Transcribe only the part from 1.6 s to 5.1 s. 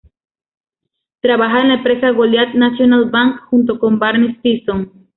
en la empresa "Goliath National Bank" junto con Barney Stinson.